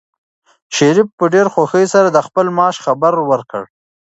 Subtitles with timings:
[0.75, 3.63] شریف په ډېرې خوښۍ سره د خپل معاش خبر ورکړ.